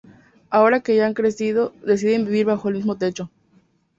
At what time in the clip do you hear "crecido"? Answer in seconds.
1.13-1.73